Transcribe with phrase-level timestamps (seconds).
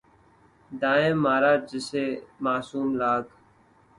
[0.71, 2.05] دائیں مارا جسا
[2.43, 3.23] معصوم لاگ